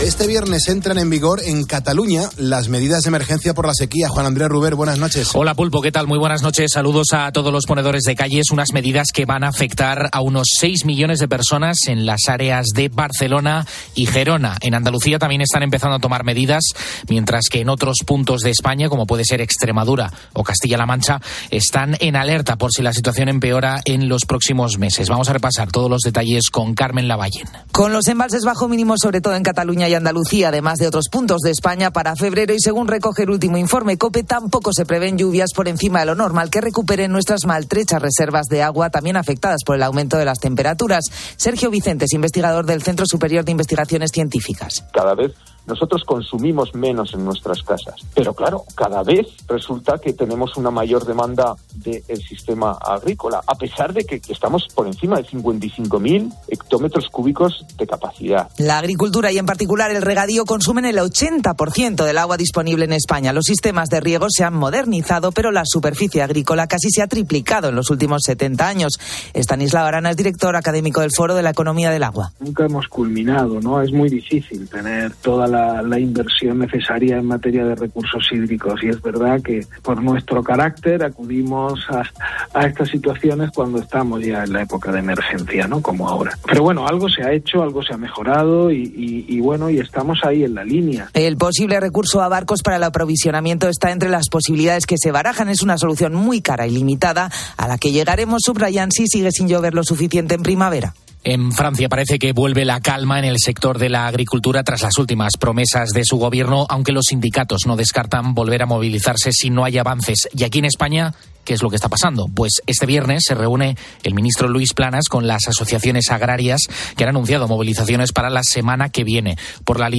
Este 0.00 0.28
viernes 0.28 0.68
entran 0.68 0.96
en 0.96 1.10
vigor 1.10 1.40
en 1.44 1.64
Cataluña 1.64 2.30
las 2.36 2.68
medidas 2.68 3.02
de 3.02 3.08
emergencia 3.08 3.52
por 3.52 3.66
la 3.66 3.74
sequía. 3.74 4.08
Juan 4.08 4.26
Andrés 4.26 4.48
Ruber, 4.48 4.76
buenas 4.76 4.96
noches. 4.96 5.30
Hola 5.34 5.54
Pulpo, 5.54 5.82
¿qué 5.82 5.90
tal? 5.90 6.06
Muy 6.06 6.20
buenas 6.20 6.40
noches. 6.40 6.70
Saludos 6.72 7.08
a 7.14 7.32
todos 7.32 7.52
los 7.52 7.66
ponedores 7.66 8.04
de 8.04 8.14
calles. 8.14 8.52
Unas 8.52 8.72
medidas 8.72 9.08
que 9.12 9.24
van 9.24 9.42
a 9.42 9.48
afectar 9.48 10.08
a 10.12 10.20
unos 10.20 10.46
6 10.60 10.84
millones 10.84 11.18
de 11.18 11.26
personas 11.26 11.78
en 11.88 12.06
las 12.06 12.20
áreas 12.28 12.66
de 12.76 12.88
Barcelona 12.90 13.66
y 13.96 14.06
Gerona. 14.06 14.56
En 14.60 14.74
Andalucía 14.74 15.18
también 15.18 15.40
están 15.40 15.64
empezando 15.64 15.96
a 15.96 15.98
tomar 15.98 16.22
medidas, 16.22 16.62
mientras 17.08 17.48
que 17.50 17.60
en 17.60 17.68
otros 17.68 17.96
puntos 18.06 18.42
de 18.42 18.50
España, 18.50 18.88
como 18.88 19.04
puede 19.04 19.24
ser 19.24 19.40
Extremadura 19.40 20.12
o 20.32 20.44
Castilla-La 20.44 20.86
Mancha, 20.86 21.20
están 21.50 21.96
en 21.98 22.14
alerta 22.14 22.54
por 22.54 22.70
si 22.70 22.82
la 22.82 22.92
situación 22.92 23.28
empeora 23.28 23.80
en 23.84 24.08
los 24.08 24.26
próximos 24.26 24.78
meses. 24.78 25.08
Vamos 25.08 25.28
a 25.28 25.32
repasar 25.32 25.72
todos 25.72 25.90
los 25.90 26.02
detalles 26.02 26.50
con 26.50 26.74
Carmen 26.74 27.08
Lavallen. 27.08 27.48
Con 27.72 27.92
los 27.92 28.06
embalses 28.06 28.44
bajo 28.44 28.68
mínimo, 28.68 28.94
sobre 28.96 29.20
todo 29.20 29.34
en 29.34 29.42
Cataluña 29.42 29.87
y 29.88 29.94
Andalucía, 29.94 30.48
además 30.48 30.78
de 30.78 30.86
otros 30.86 31.08
puntos 31.10 31.40
de 31.40 31.50
España, 31.50 31.90
para 31.90 32.16
febrero 32.16 32.54
y 32.54 32.60
según 32.60 32.88
recoge 32.88 33.22
el 33.22 33.30
último 33.30 33.56
informe 33.56 33.96
COPE, 33.96 34.22
tampoco 34.22 34.72
se 34.72 34.84
prevén 34.84 35.18
lluvias 35.18 35.50
por 35.54 35.68
encima 35.68 36.00
de 36.00 36.06
lo 36.06 36.14
normal 36.14 36.50
que 36.50 36.60
recuperen 36.60 37.12
nuestras 37.12 37.46
maltrechas 37.46 38.00
reservas 38.00 38.46
de 38.46 38.62
agua, 38.62 38.90
también 38.90 39.16
afectadas 39.16 39.60
por 39.64 39.76
el 39.76 39.82
aumento 39.82 40.16
de 40.16 40.24
las 40.24 40.38
temperaturas. 40.38 41.04
Sergio 41.36 41.70
Vicentes, 41.70 42.12
investigador 42.12 42.66
del 42.66 42.82
Centro 42.82 43.06
Superior 43.06 43.44
de 43.44 43.52
Investigaciones 43.52 44.10
Científicas. 44.12 44.84
Cada 44.92 45.14
vez 45.14 45.32
nosotros 45.68 46.02
consumimos 46.04 46.74
menos 46.74 47.14
en 47.14 47.24
nuestras 47.24 47.62
casas. 47.62 48.00
Pero 48.14 48.34
claro, 48.34 48.64
cada 48.74 49.02
vez 49.02 49.26
resulta 49.46 49.98
que 49.98 50.12
tenemos 50.12 50.56
una 50.56 50.70
mayor 50.70 51.04
demanda 51.04 51.54
del 51.74 52.22
sistema 52.26 52.72
agrícola, 52.80 53.40
a 53.46 53.54
pesar 53.54 53.92
de 53.92 54.04
que 54.04 54.20
estamos 54.28 54.66
por 54.74 54.86
encima 54.86 55.16
de 55.16 55.24
55.000 55.24 56.32
hectómetros 56.48 57.08
cúbicos 57.10 57.64
de 57.76 57.86
capacidad. 57.86 58.48
La 58.58 58.78
agricultura 58.78 59.30
y 59.30 59.38
en 59.38 59.46
particular 59.46 59.90
el 59.90 60.02
regadío 60.02 60.44
consumen 60.44 60.86
el 60.86 60.96
80% 60.96 62.04
del 62.04 62.18
agua 62.18 62.36
disponible 62.36 62.86
en 62.86 62.92
España. 62.92 63.32
Los 63.32 63.44
sistemas 63.44 63.88
de 63.88 64.00
riego 64.00 64.26
se 64.30 64.44
han 64.44 64.54
modernizado, 64.54 65.32
pero 65.32 65.50
la 65.50 65.64
superficie 65.64 66.22
agrícola 66.22 66.66
casi 66.66 66.90
se 66.90 67.02
ha 67.02 67.06
triplicado 67.06 67.68
en 67.68 67.76
los 67.76 67.90
últimos 67.90 68.22
70 68.24 68.66
años. 68.66 68.98
Estanislao 69.34 69.86
Arana 69.86 70.10
es 70.10 70.16
director 70.16 70.56
académico 70.56 71.00
del 71.00 71.10
Foro 71.14 71.34
de 71.34 71.42
la 71.42 71.50
Economía 71.50 71.90
del 71.90 72.02
Agua. 72.02 72.32
Nunca 72.40 72.64
hemos 72.64 72.88
culminado, 72.88 73.60
¿no? 73.60 73.82
Es 73.82 73.92
muy 73.92 74.08
difícil 74.08 74.68
tener 74.68 75.14
toda 75.16 75.46
la 75.46 75.57
la, 75.82 75.98
inversión 75.98 76.58
necesaria 76.58 77.18
en 77.18 77.26
materia 77.26 77.64
de 77.64 77.74
recursos 77.74 78.26
hídricos. 78.32 78.82
Y 78.82 78.88
es 78.88 79.00
verdad 79.02 79.40
que 79.42 79.66
por 79.82 80.02
nuestro 80.02 80.42
carácter 80.42 81.02
acudimos 81.02 81.80
a, 81.90 82.66
estas 82.66 82.88
situaciones 82.88 83.50
cuando 83.54 83.78
estamos 83.78 84.22
ya 84.22 84.44
en 84.44 84.52
la 84.52 84.62
época 84.62 84.92
de 84.92 85.00
emergencia, 85.00 85.66
¿no? 85.66 85.80
Como 85.82 86.08
ahora. 86.08 86.38
Pero 86.46 86.62
bueno, 86.62 86.86
algo 86.86 87.08
se 87.08 87.22
ha 87.22 87.32
hecho, 87.32 87.62
algo 87.62 87.82
se 87.82 87.94
ha 87.94 87.96
mejorado 87.96 88.70
y 88.70 89.40
bueno, 89.40 89.70
y 89.70 89.78
estamos 89.78 90.18
ahí 90.24 90.44
en 90.44 90.54
la 90.54 90.64
línea. 90.64 91.08
El 91.14 91.36
posible 91.36 91.80
recurso 91.80 92.20
a 92.22 92.28
barcos 92.28 92.62
para 92.62 92.76
el 92.76 92.84
aprovisionamiento 92.84 93.68
está 93.68 93.90
entre 93.90 94.08
las 94.08 94.28
posibilidades 94.28 94.86
que 94.86 94.96
se 94.98 95.10
barajan. 95.10 95.48
Es 95.48 95.62
una 95.62 95.78
solución 95.78 96.14
muy 96.14 96.40
cara 96.40 96.66
y 96.66 96.70
limitada 96.70 97.30
a 97.56 97.68
la 97.68 97.78
que 97.78 97.92
llegaremos, 97.92 98.42
subrayan, 98.44 98.90
si 98.90 99.06
sigue 99.06 99.30
sin 99.32 99.48
llover 99.48 99.74
lo 99.74 99.84
suficiente 99.84 100.34
en 100.34 100.42
primavera. 100.42 100.94
En 101.24 101.52
Francia 101.52 101.88
parece 101.88 102.18
que 102.18 102.32
vuelve 102.32 102.64
la 102.64 102.80
calma 102.80 103.18
en 103.18 103.24
el 103.24 103.38
sector 103.38 103.78
de 103.78 103.88
la 103.88 104.06
agricultura 104.06 104.62
tras 104.62 104.82
las 104.82 104.98
últimas 104.98 105.36
promesas 105.36 105.90
de 105.90 106.04
su 106.04 106.16
gobierno, 106.16 106.66
aunque 106.68 106.92
los 106.92 107.06
sindicatos 107.06 107.66
no 107.66 107.76
descartan 107.76 108.34
volver 108.34 108.62
a 108.62 108.66
movilizarse 108.66 109.32
si 109.32 109.50
no 109.50 109.64
hay 109.64 109.78
avances. 109.78 110.28
Y 110.32 110.44
aquí 110.44 110.60
en 110.60 110.66
España, 110.66 111.14
¿qué 111.44 111.54
es 111.54 111.62
lo 111.62 111.70
que 111.70 111.76
está 111.76 111.88
pasando? 111.88 112.28
Pues 112.32 112.62
este 112.66 112.86
viernes 112.86 113.24
se 113.26 113.34
reúne 113.34 113.76
el 114.04 114.14
ministro 114.14 114.48
Luis 114.48 114.74
Planas 114.74 115.08
con 115.08 115.26
las 115.26 115.48
asociaciones 115.48 116.10
agrarias 116.10 116.62
que 116.96 117.02
han 117.02 117.10
anunciado 117.10 117.48
movilizaciones 117.48 118.12
para 118.12 118.30
la 118.30 118.44
semana 118.44 118.88
que 118.88 119.02
viene. 119.02 119.36
Por 119.64 119.80
la, 119.80 119.90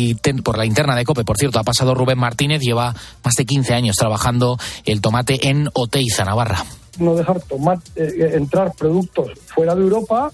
por 0.42 0.58
la 0.58 0.66
interna 0.66 0.96
de 0.96 1.04
COPE, 1.04 1.26
por 1.26 1.38
cierto, 1.38 1.60
ha 1.60 1.64
pasado 1.64 1.96
Rubén 1.96 2.18
Martínez, 2.18 2.62
lleva 2.62 2.96
más 3.24 3.36
de 3.36 3.46
15 3.46 3.74
años 3.74 3.98
trabajando 3.98 4.58
el 4.86 5.02
tomate 5.02 5.50
en 5.50 5.70
Oteiza, 5.74 6.24
Navarra. 6.24 6.64
No 7.00 7.16
dejar 7.16 7.42
tomar, 7.42 7.80
eh, 7.96 8.32
entrar 8.34 8.74
productos 8.74 9.32
fuera 9.48 9.76
de 9.76 9.82
Europa 9.82 10.32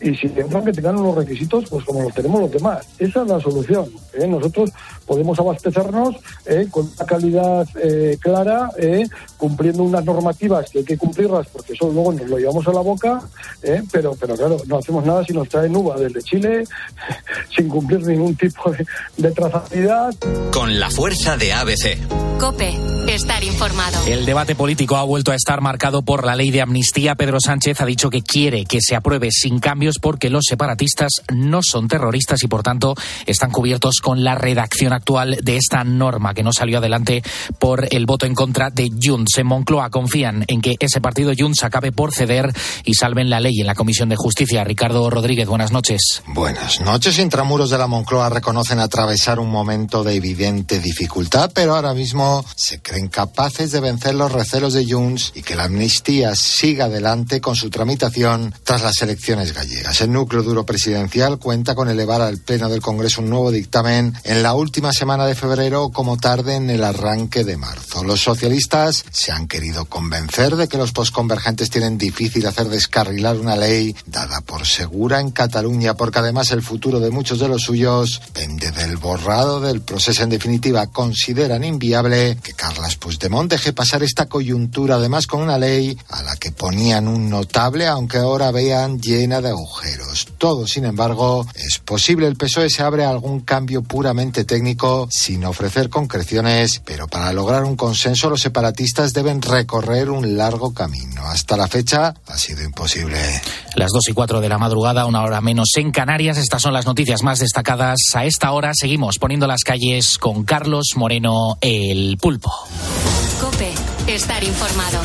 y 0.00 0.14
si 0.14 0.26
entran 0.26 0.64
que 0.64 0.72
tengan 0.72 0.96
unos 0.96 1.16
requisitos 1.16 1.64
pues 1.68 1.84
como 1.84 2.02
los 2.02 2.14
tenemos 2.14 2.40
los 2.40 2.50
demás. 2.50 2.86
Esa 2.98 3.22
es 3.22 3.28
la 3.28 3.40
solución. 3.40 3.90
¿eh? 4.12 4.26
Nosotros 4.26 4.70
podemos 5.06 5.38
abastecernos 5.38 6.16
¿eh? 6.46 6.68
con 6.70 6.86
una 6.86 7.06
calidad 7.06 7.66
eh, 7.82 8.16
clara, 8.20 8.70
¿eh? 8.78 9.06
cumpliendo 9.36 9.82
unas 9.82 10.04
normativas 10.04 10.70
que 10.70 10.80
hay 10.80 10.84
que 10.84 10.96
cumplirlas 10.96 11.48
porque 11.48 11.72
eso 11.72 11.90
luego 11.90 12.12
nos 12.12 12.28
lo 12.28 12.38
llevamos 12.38 12.66
a 12.68 12.72
la 12.72 12.80
boca, 12.80 13.22
¿eh? 13.62 13.82
pero, 13.90 14.14
pero 14.18 14.36
claro, 14.36 14.56
no 14.66 14.78
hacemos 14.78 15.04
nada 15.04 15.24
si 15.24 15.32
nos 15.32 15.48
traen 15.48 15.74
uva 15.74 15.96
desde 15.96 16.22
Chile 16.22 16.64
sin 17.56 17.68
cumplir 17.68 18.06
ningún 18.06 18.36
tipo 18.36 18.70
de, 18.70 18.86
de 19.16 19.30
trazabilidad. 19.32 20.14
Con 20.52 20.78
la 20.78 20.90
fuerza 20.90 21.36
de 21.36 21.52
ABC. 21.52 22.38
Cope, 22.38 22.72
estar 23.14 23.42
informado. 23.42 23.98
El 24.06 24.26
debate 24.26 24.54
político 24.54 24.96
ha 24.96 25.02
vuelto 25.02 25.32
a 25.32 25.34
estar 25.34 25.60
marcado 25.60 26.02
por 26.02 26.26
la 26.26 26.36
ley 26.36 26.50
de 26.50 26.60
amnistía. 26.60 27.14
Pedro 27.14 27.38
Sánchez 27.40 27.80
ha 27.80 27.86
dicho 27.86 28.10
que 28.10 28.22
quiere 28.22 28.64
que 28.64 28.80
se 28.80 28.96
apruebe 28.96 29.30
sin 29.30 29.60
cambios 29.60 29.98
porque 30.00 30.30
los 30.30 30.44
separatistas 30.46 31.12
no 31.32 31.60
son 31.62 31.88
terroristas 31.88 32.42
y 32.42 32.48
por 32.48 32.62
tanto 32.62 32.94
están 33.26 33.50
cubiertos 33.50 34.00
con 34.00 34.24
la 34.24 34.34
redacción 34.34 34.92
actual 34.92 35.38
de 35.42 35.56
esta 35.56 35.84
norma 35.84 36.34
que 36.34 36.42
no 36.42 36.52
salió 36.52 36.78
adelante 36.78 37.22
por 37.58 37.88
el 37.90 38.06
voto 38.06 38.26
en 38.26 38.34
contra 38.34 38.70
de 38.70 38.90
Junts. 39.02 39.38
En 39.38 39.46
Moncloa 39.46 39.90
confían 39.90 40.44
en 40.48 40.60
que 40.60 40.76
ese 40.78 41.00
partido 41.00 41.32
Junts 41.36 41.64
acabe 41.64 41.92
por 41.92 42.12
ceder 42.12 42.52
y 42.84 42.94
salven 42.94 43.30
la 43.30 43.40
ley 43.40 43.60
en 43.60 43.66
la 43.66 43.74
Comisión 43.74 44.08
de 44.08 44.16
Justicia. 44.16 44.64
Ricardo 44.64 45.08
Rodríguez, 45.08 45.48
buenas 45.48 45.72
noches. 45.72 46.22
Buenas 46.26 46.80
noches. 46.80 47.18
Intramuros 47.18 47.70
de 47.70 47.78
la 47.78 47.86
Moncloa 47.86 48.28
reconocen 48.28 48.80
atravesar 48.80 49.38
un 49.38 49.50
momento 49.50 50.04
de 50.04 50.14
evidente 50.14 50.80
dificultad, 50.80 51.50
pero 51.54 51.74
ahora 51.74 51.94
mismo 51.94 52.44
se 52.56 52.80
creen 52.80 52.97
capaces 53.06 53.70
de 53.70 53.78
vencer 53.78 54.16
los 54.16 54.32
recelos 54.32 54.72
de 54.72 54.84
Junts 54.84 55.30
y 55.36 55.42
que 55.42 55.54
la 55.54 55.64
amnistía 55.64 56.34
siga 56.34 56.86
adelante 56.86 57.40
con 57.40 57.54
su 57.54 57.70
tramitación 57.70 58.52
tras 58.64 58.82
las 58.82 59.00
elecciones 59.02 59.54
gallegas. 59.54 60.00
El 60.00 60.10
núcleo 60.10 60.42
duro 60.42 60.66
presidencial 60.66 61.38
cuenta 61.38 61.76
con 61.76 61.88
elevar 61.88 62.20
al 62.20 62.38
Pleno 62.38 62.68
del 62.68 62.80
Congreso 62.80 63.22
un 63.22 63.30
nuevo 63.30 63.52
dictamen 63.52 64.14
en 64.24 64.42
la 64.42 64.54
última 64.54 64.92
semana 64.92 65.26
de 65.26 65.36
febrero 65.36 65.90
como 65.90 66.16
tarde 66.16 66.56
en 66.56 66.70
el 66.70 66.82
arranque 66.82 67.44
de 67.44 67.56
marzo. 67.56 67.87
Los 68.02 68.22
socialistas 68.22 69.04
se 69.10 69.32
han 69.32 69.48
querido 69.48 69.84
convencer 69.84 70.56
de 70.56 70.68
que 70.68 70.78
los 70.78 70.92
posconvergentes 70.92 71.70
tienen 71.70 71.98
difícil 71.98 72.46
hacer 72.46 72.68
descarrilar 72.68 73.36
una 73.36 73.56
ley 73.56 73.94
dada 74.06 74.40
por 74.40 74.66
segura 74.66 75.20
en 75.20 75.30
Cataluña 75.30 75.94
porque 75.94 76.18
además 76.18 76.50
el 76.50 76.62
futuro 76.62 77.00
de 77.00 77.10
muchos 77.10 77.38
de 77.38 77.48
los 77.48 77.62
suyos 77.62 78.20
pende 78.32 78.70
del 78.70 78.96
borrado 78.96 79.60
del 79.60 79.80
proceso. 79.82 80.22
En 80.22 80.30
definitiva, 80.30 80.86
consideran 80.88 81.64
inviable 81.64 82.38
que 82.42 82.52
Carles 82.52 82.96
Puigdemont 82.96 83.50
deje 83.50 83.72
pasar 83.72 84.02
esta 84.02 84.26
coyuntura, 84.26 84.96
además 84.96 85.26
con 85.26 85.42
una 85.42 85.58
ley 85.58 85.96
a 86.10 86.22
la 86.22 86.36
que 86.36 86.52
ponían 86.52 87.08
un 87.08 87.28
notable, 87.28 87.86
aunque 87.86 88.18
ahora 88.18 88.50
vean 88.50 89.00
llena 89.00 89.40
de 89.40 89.50
agujeros. 89.50 90.28
Todo, 90.38 90.66
sin 90.66 90.84
embargo, 90.84 91.46
es 91.54 91.77
posible. 91.88 92.26
El 92.26 92.36
PSOE 92.36 92.68
se 92.68 92.82
abre 92.82 93.04
a 93.04 93.08
algún 93.08 93.40
cambio 93.40 93.82
puramente 93.82 94.44
técnico 94.44 95.08
sin 95.10 95.44
ofrecer 95.46 95.88
concreciones, 95.88 96.82
pero 96.84 97.08
para 97.08 97.32
lograr 97.32 97.64
un 97.64 97.76
consenso 97.76 98.28
los 98.28 98.42
separatistas 98.42 99.14
deben 99.14 99.40
recorrer 99.40 100.10
un 100.10 100.36
largo 100.36 100.74
camino. 100.74 101.22
Hasta 101.22 101.56
la 101.56 101.66
fecha 101.66 102.14
ha 102.26 102.36
sido 102.36 102.62
imposible. 102.62 103.18
Las 103.74 103.90
dos 103.90 104.06
y 104.08 104.12
cuatro 104.12 104.42
de 104.42 104.50
la 104.50 104.58
madrugada, 104.58 105.06
una 105.06 105.22
hora 105.22 105.40
menos 105.40 105.70
en 105.76 105.90
Canarias. 105.90 106.36
Estas 106.36 106.60
son 106.60 106.74
las 106.74 106.84
noticias 106.84 107.22
más 107.22 107.38
destacadas 107.38 107.98
a 108.14 108.26
esta 108.26 108.52
hora. 108.52 108.72
Seguimos 108.74 109.18
poniendo 109.18 109.46
las 109.46 109.64
calles 109.64 110.18
con 110.18 110.44
Carlos 110.44 110.88
Moreno, 110.94 111.56
el 111.62 112.18
pulpo. 112.20 112.52
Cope, 113.40 113.72
estar 114.06 114.44
informado. 114.44 114.98